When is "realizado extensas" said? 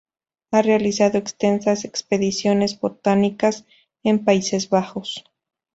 0.63-1.85